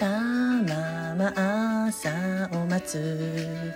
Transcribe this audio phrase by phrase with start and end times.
[0.00, 2.08] たまま朝
[2.54, 3.70] を待つ。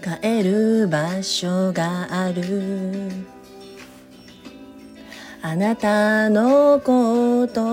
[0.00, 3.10] 帰る場所がある。
[5.42, 7.64] あなたのこと。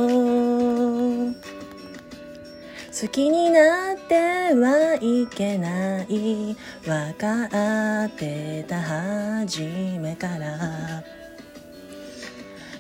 [3.04, 4.16] 好きになって
[4.56, 6.56] はいけない。
[6.84, 9.62] 分かってた初
[10.00, 11.04] めから。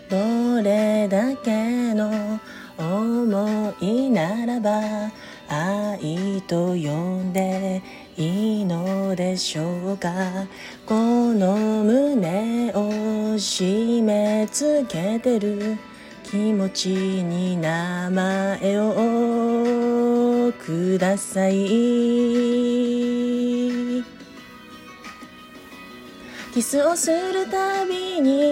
[0.09, 2.39] どれだけの
[2.77, 5.11] 思いならば
[5.47, 7.81] 愛と呼んで
[8.17, 10.09] いいのでしょうか？
[10.85, 10.95] こ
[11.33, 15.77] の胸を締め付けてる
[16.23, 21.53] 気持ちに名前をください。
[26.53, 28.42] キスをするたびに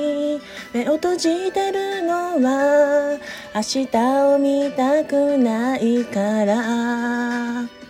[0.95, 3.17] 閉じてるのは
[3.55, 3.97] 明日
[4.33, 7.81] を見たくないから。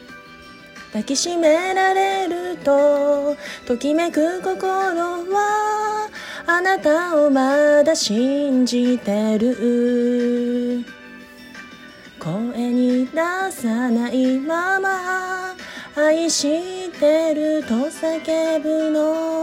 [0.91, 6.09] 抱きしめられるとときめく心は
[6.45, 10.83] あなたをまだ信じてる。
[12.19, 12.35] 声
[12.71, 13.17] に出
[13.51, 15.55] さないまま
[15.95, 19.40] 愛してると叫ぶの。